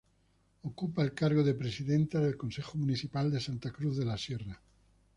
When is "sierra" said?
4.17-4.59